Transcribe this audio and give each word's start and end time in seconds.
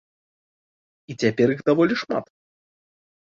І 1.13 1.17
цяпер 1.25 1.47
іх 1.55 1.61
даволі 1.69 1.95
шмат. 2.05 2.25